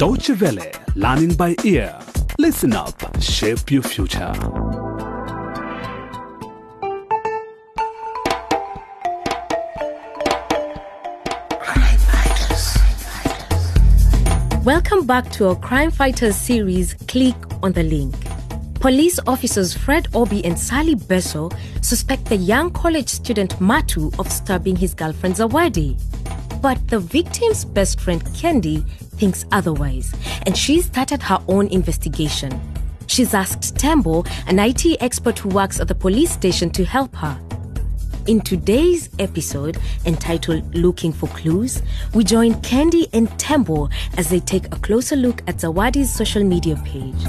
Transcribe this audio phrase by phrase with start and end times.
[0.00, 1.94] Deutsche Welle, learning by ear.
[2.38, 4.32] Listen up, shape your future.
[11.60, 12.78] Crime Fighters.
[14.64, 18.14] Welcome back to our Crime Fighters series, Click on the Link.
[18.76, 21.52] Police officers Fred Obi and Sally Besso
[21.84, 26.00] suspect the young college student Matu of stabbing his girlfriend Zawadi.
[26.60, 28.86] But the victim's best friend Kendi
[29.18, 32.60] thinks otherwise, and she's started her own investigation.
[33.06, 37.40] She's asked Tembo, an IT expert who works at the police station, to help her.
[38.26, 41.82] In today's episode, entitled Looking for Clues,
[42.14, 46.76] we join Kendi and Tembo as they take a closer look at Zawadi's social media
[46.84, 47.20] page.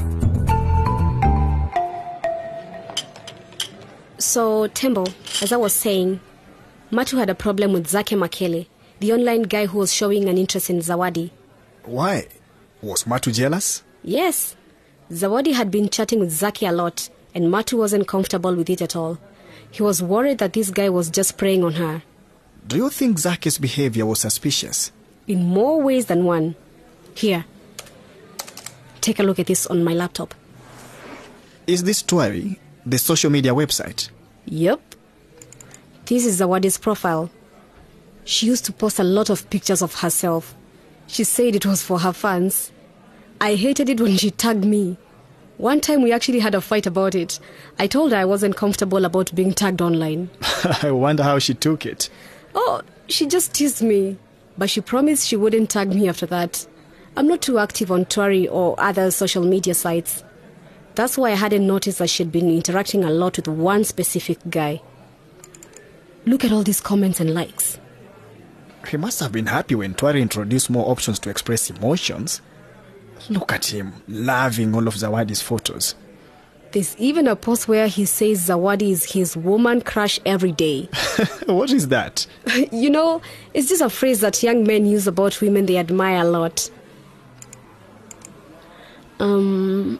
[4.18, 5.06] So, Tembo,
[5.42, 6.20] as I was saying,
[6.92, 8.68] Matu had a problem with Zake Makele,
[9.02, 11.32] the online guy who was showing an interest in Zawadi.
[11.86, 12.28] Why?
[12.82, 13.84] Was Matu jealous?
[14.04, 14.56] Yes,
[15.12, 18.96] Zawadi had been chatting with Zaki a lot, and Matu wasn't comfortable with it at
[18.96, 19.18] all.
[19.70, 22.04] He was worried that this guy was just preying on her,
[22.68, 24.92] Do you think Zaki's behavior was suspicious?
[25.28, 26.56] in more ways than one.
[27.16, 27.46] Here,
[29.02, 30.34] take a look at this on my laptop.
[31.68, 34.10] Is this story the social media website?
[34.46, 34.80] Yep.
[36.06, 37.30] This is Zawadi's profile.
[38.24, 40.56] She used to post a lot of pictures of herself.
[41.08, 42.72] She said it was for her fans.
[43.40, 44.98] I hated it when she tagged me.
[45.58, 47.40] One time we actually had a fight about it.
[47.78, 50.30] I told her I wasn't comfortable about being tagged online.
[50.82, 52.10] I wonder how she took it.
[52.56, 54.18] Oh, she just teased me.
[54.58, 56.68] But she promised she wouldn't tag me after that.
[57.16, 60.24] I'm not too active on Twari or other social media sites.
[60.96, 64.82] That's why I hadn't noticed that she'd been interacting a lot with one specific guy.
[66.26, 67.80] Look at all these comments and likes.
[68.90, 72.42] He must have been happy when Twari introduced more options to express emotions.
[73.30, 75.96] Look at him, loving all of Zawadi's photos.
[76.72, 80.90] There's even a post where he says Zawadi is his woman crush every day.
[81.46, 82.26] what is that?
[82.72, 83.22] you know,
[83.54, 86.72] it's just a phrase that young men use about women they admire a lot.
[89.20, 90.00] Um,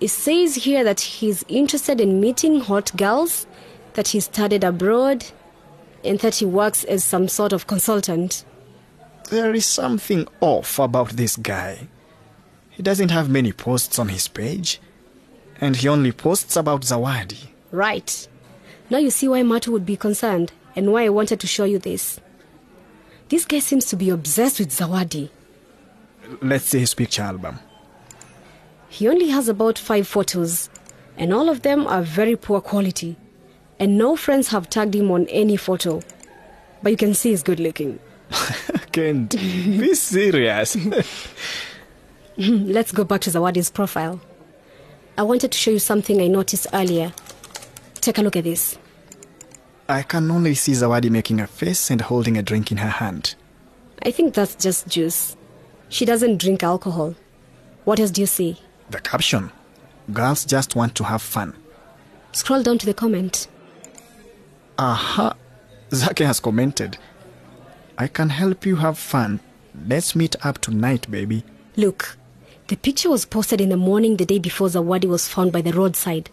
[0.00, 3.46] it says here that he's interested in meeting hot girls,
[3.94, 5.24] that he studied abroad,
[6.04, 8.44] and that he works as some sort of consultant.
[9.30, 11.88] There is something off about this guy.
[12.70, 14.80] He doesn't have many posts on his page,
[15.60, 17.48] and he only posts about Zawadi.
[17.70, 18.28] Right.
[18.90, 21.78] Now you see why Matu would be concerned and why I wanted to show you
[21.78, 22.20] this.
[23.28, 25.30] This guy seems to be obsessed with Zawadi.
[26.40, 27.58] Let's see his picture album.
[28.88, 30.68] He only has about five photos,
[31.16, 33.16] and all of them are very poor quality.
[33.82, 36.02] And no friends have tagged him on any photo.
[36.84, 37.98] But you can see he's good looking.
[38.92, 40.76] Can't be serious.
[42.38, 44.20] Let's go back to Zawadi's profile.
[45.18, 47.12] I wanted to show you something I noticed earlier.
[47.94, 48.78] Take a look at this.
[49.88, 53.34] I can only see Zawadi making a face and holding a drink in her hand.
[54.04, 55.36] I think that's just juice.
[55.88, 57.16] She doesn't drink alcohol.
[57.82, 58.60] What else do you see?
[58.90, 59.50] The caption
[60.12, 61.56] Girls just want to have fun.
[62.30, 63.48] Scroll down to the comment.
[64.78, 65.34] Aha!
[65.90, 66.96] Zake has commented.
[67.98, 69.40] I can help you have fun.
[69.86, 71.44] Let's meet up tonight, baby.
[71.76, 72.16] Look,
[72.68, 75.72] the picture was posted in the morning the day before Zawadi was found by the
[75.72, 76.30] roadside.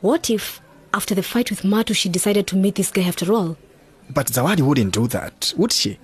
[0.00, 0.60] What if,
[0.92, 3.56] after the fight with Matu, she decided to meet this guy after all?
[4.10, 5.98] But Zawadi wouldn't do that, would she?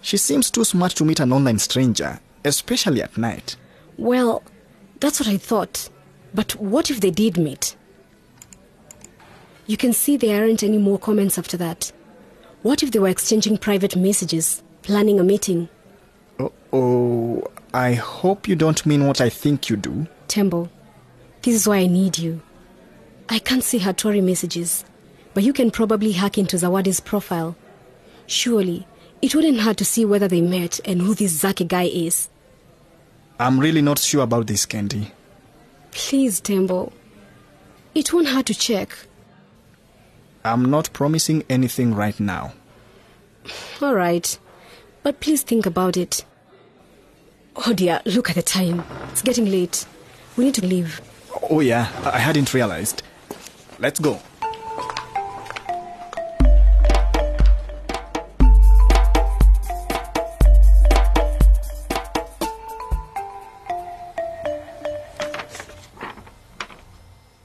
[0.00, 3.56] She seems too smart to meet an online stranger, especially at night.
[3.96, 4.42] Well,
[4.98, 5.88] that's what I thought.
[6.32, 7.76] But what if they did meet?
[9.70, 11.92] You can see there aren't any more comments after that.
[12.62, 15.68] What if they were exchanging private messages, planning a meeting?
[16.72, 20.08] Oh, I hope you don't mean what I think you do.
[20.26, 20.68] Tembo,
[21.42, 22.42] this is why I need you.
[23.28, 24.84] I can't see her Tory messages,
[25.34, 27.54] but you can probably hack into Zawadi's profile.
[28.26, 28.88] Surely,
[29.22, 32.28] it wouldn't hurt to see whether they met and who this Zaki guy is.
[33.38, 35.12] I'm really not sure about this, Kendi.
[35.92, 36.92] Please, Tembo.
[37.94, 38.96] It won't hurt to check.
[40.44, 42.52] I'm not promising anything right now.
[43.80, 44.38] All right.
[45.02, 46.24] But please think about it.
[47.66, 48.84] Oh dear, look at the time.
[49.10, 49.86] It's getting late.
[50.36, 51.00] We need to leave.
[51.50, 53.02] Oh, yeah, I hadn't realized.
[53.78, 54.20] Let's go.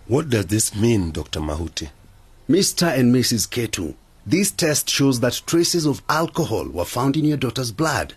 [0.07, 1.39] What does this mean, Dr.
[1.39, 1.89] Mahuti?
[2.49, 2.87] Mr.
[2.95, 3.49] and Mrs.
[3.49, 8.13] Ketu, this test shows that traces of alcohol were found in your daughter's blood.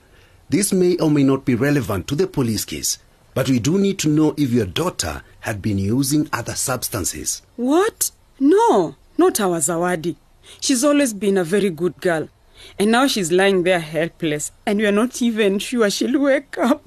[0.50, 2.98] This may or may not be relevant to the police case,
[3.32, 7.40] but we do need to know if your daughter had been using other substances.
[7.56, 8.10] What?
[8.38, 10.16] No, not our Zawadi.
[10.60, 12.28] She's always been a very good girl.
[12.78, 16.86] And now she's lying there helpless, and we're not even sure she'll wake up.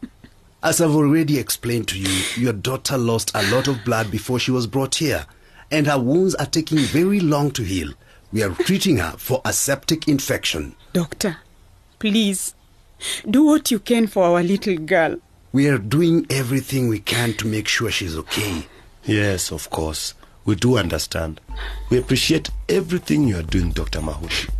[0.62, 4.50] As I've already explained to you, your daughter lost a lot of blood before she
[4.50, 5.26] was brought here,
[5.70, 7.92] and her wounds are taking very long to heal.
[8.32, 10.74] We are treating her for a septic infection.
[10.92, 11.38] Doctor,
[11.98, 12.54] please,
[13.28, 15.16] do what you can for our little girl.
[15.52, 18.66] We are doing everything we can to make sure she's okay.
[19.04, 20.14] Yes, of course.
[20.44, 21.40] We do understand.
[21.90, 24.00] We appreciate everything you are doing, Dr.
[24.00, 24.50] Mahuti.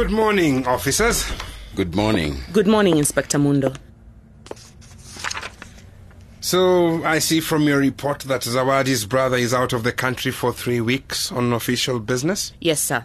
[0.00, 1.30] Good morning, officers.
[1.74, 2.38] Good morning.
[2.54, 3.74] Good morning, Inspector Mundo.
[6.40, 10.54] So, I see from your report that Zawadi's brother is out of the country for
[10.54, 12.54] three weeks on official business?
[12.62, 13.04] Yes, sir.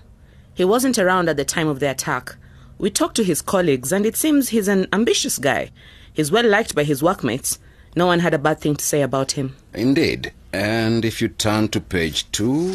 [0.54, 2.38] He wasn't around at the time of the attack.
[2.78, 5.72] We talked to his colleagues, and it seems he's an ambitious guy.
[6.14, 7.60] He's well liked by his workmates.
[7.98, 9.58] No one had a bad thing to say about him.
[9.74, 10.32] Indeed.
[10.54, 12.74] And if you turn to page two,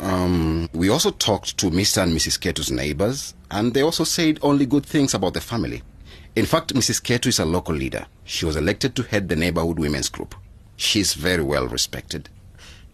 [0.00, 2.02] um, we also talked to Mr.
[2.02, 2.38] and Mrs.
[2.38, 5.82] Ketu's neighbors, and they also said only good things about the family.
[6.36, 7.02] In fact, Mrs.
[7.02, 8.06] Ketu is a local leader.
[8.24, 10.34] She was elected to head the neighborhood women's group.
[10.76, 12.28] She's very well respected.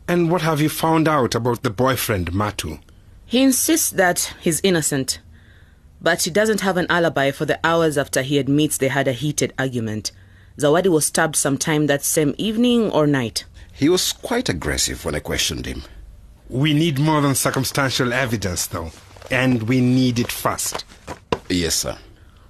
[0.09, 2.81] And what have you found out about the boyfriend, Matu?
[3.27, 5.19] He insists that he's innocent,
[6.01, 9.13] but he doesn't have an alibi for the hours after he admits they had a
[9.13, 10.13] heated argument.
[10.59, 13.45] Zawadi was stabbed sometime that same evening or night.
[13.73, 15.83] He was quite aggressive when I questioned him.
[16.49, 18.91] We need more than circumstantial evidence, though,
[19.31, 20.85] and we need it fast.
[21.49, 21.99] Yes, sir.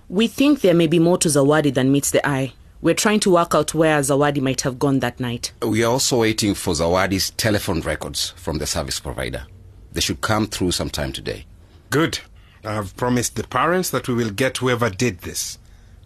[0.09, 2.53] We think there may be more to Zawadi than meets the eye.
[2.83, 5.53] We're trying to work out where Zawadi might have gone that night.
[5.63, 9.47] We are also waiting for Zawadi's telephone records from the service provider.
[9.93, 11.47] They should come through sometime today.
[11.91, 12.19] Good.
[12.65, 15.59] I've promised the parents that we will get whoever did this.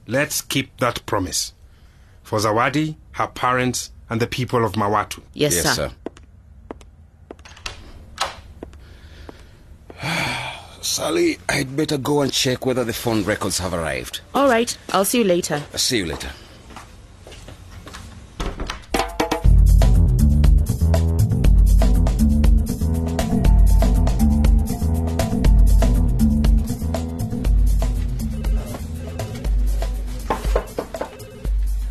[0.07, 1.53] Let's keep that promise.
[2.23, 5.23] For Zawadi, her parents, and the people of Mawatu.
[5.35, 5.75] Yes, yes sir.
[5.75, 5.91] sir.
[10.99, 14.21] Sally, I'd better go and check whether the phone records have arrived.
[14.35, 14.77] All right.
[14.93, 15.63] I'll see you later.
[15.73, 16.29] I'll see you later.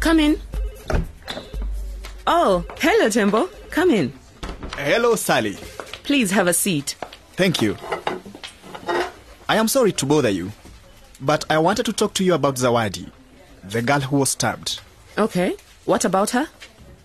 [0.02, 0.38] Come in.
[2.28, 3.50] Oh, hello, Tembo.
[3.70, 4.12] Come in.
[4.76, 5.54] Hello, Sally.
[6.04, 6.98] Please have a seat.
[7.38, 7.78] Thank you.
[9.50, 10.52] I am sorry to bother you,
[11.22, 13.10] but I wanted to talk to you about Zawadi,
[13.64, 14.82] the girl who was stabbed.
[15.18, 15.56] Okay.
[15.86, 16.48] What about her?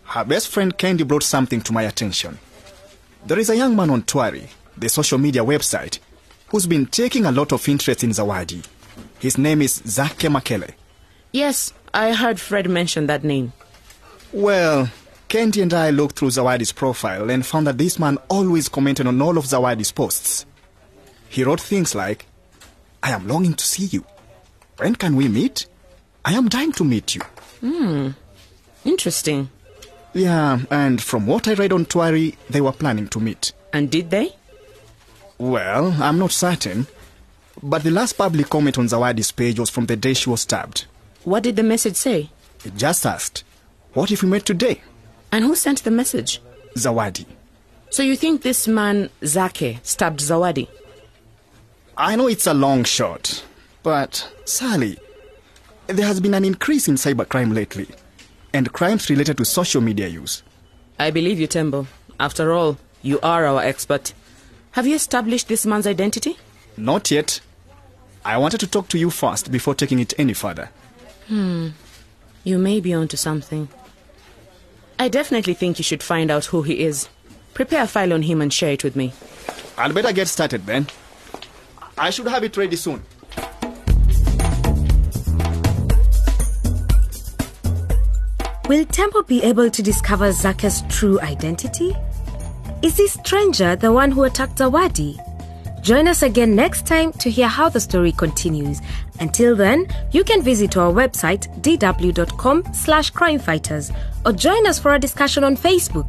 [0.05, 2.39] Her best friend Kendi brought something to my attention.
[3.25, 6.01] There is a young man on Twari, the social media website,
[6.49, 8.67] who's been taking a lot of interest in Zawadi.
[9.21, 10.73] His name is Zake Makele.
[11.31, 13.53] Yes, I heard Fred mention that name.
[14.33, 14.91] Well,
[15.29, 19.23] Kendi and I looked through Zawadi's profile and found that this man always commented on
[19.23, 20.45] all of Zawadi's posts.
[21.29, 22.27] He wrote things like,
[23.03, 24.05] I am longing to see you.
[24.79, 25.67] When can we meet?
[26.25, 27.21] I am dying to meet you.
[27.61, 28.11] Hmm.
[28.85, 29.51] Interesting.
[30.15, 33.53] Yeah, and from what I read on Twari, they were planning to meet.
[33.73, 34.35] And did they?
[35.39, 36.87] Well, I'm not certain.
[37.63, 40.87] But the last public comment on Zawadi's page was from the day she was stabbed.
[41.25, 42.31] What did the message say?
[42.65, 43.45] It just asked,
[43.95, 44.81] What if we met today?
[45.31, 46.41] And who sent the message?
[46.77, 47.27] Zawadi.
[47.91, 50.69] So you think this man, Zake, stabbed Zawadi?
[51.97, 53.45] I know it's a long shot,
[53.83, 54.99] but Sally,
[55.89, 57.89] there has been an increase in cybercrime lately,
[58.55, 60.43] and crimes related to social media use.
[60.99, 61.87] I believe you, Tembo.
[62.19, 64.15] After all, you are our expert.
[64.73, 66.39] Have you established this man's identity?
[66.77, 67.41] Not yet.
[68.25, 70.71] I wanted to talk to you first before taking it any further.
[71.29, 71.69] Hmm.
[72.45, 73.69] You may be onto something.
[74.99, 77.09] I definitely think you should find out who he is.
[77.55, 79.13] Prepare a file on him and share it with me.
[79.77, 80.87] I'd better get started then.
[82.03, 83.01] I should have it ready soon.
[88.69, 91.95] Will Tembo be able to discover Zaka's true identity?
[92.83, 95.17] Is this stranger the one who attacked Zawadi?
[95.81, 98.81] Join us again next time to hear how the story continues.
[99.21, 104.99] Until then, you can visit our website dw.com slash crimefighters or join us for a
[104.99, 106.09] discussion on Facebook.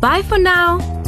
[0.00, 1.01] Bye for now.